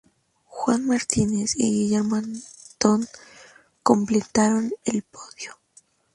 [0.47, 3.07] Juan Martínez y Guillermo Antón
[3.83, 5.53] completaron el podio.